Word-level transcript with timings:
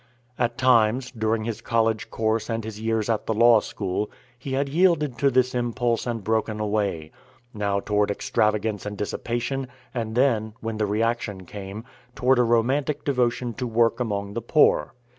At 0.39 0.57
times, 0.57 1.11
during 1.11 1.43
his 1.43 1.61
college 1.61 2.09
course 2.09 2.49
and 2.49 2.63
his 2.63 2.81
years 2.81 3.07
at 3.07 3.27
the 3.27 3.35
law 3.35 3.59
school, 3.59 4.09
he 4.35 4.53
had 4.53 4.67
yielded 4.67 5.19
to 5.19 5.29
this 5.29 5.53
impulse 5.53 6.07
and 6.07 6.23
broken 6.23 6.59
away 6.59 7.11
now 7.53 7.79
toward 7.79 8.09
extravagance 8.09 8.83
and 8.87 8.97
dissipation, 8.97 9.67
and 9.93 10.15
then, 10.15 10.53
when 10.59 10.77
the 10.79 10.87
reaction 10.87 11.45
came, 11.45 11.83
toward 12.15 12.39
a 12.39 12.43
romantic 12.43 13.05
devotion 13.05 13.53
to 13.53 13.67
work 13.67 13.99
among 13.99 14.33
the 14.33 14.41
poor. 14.41 14.95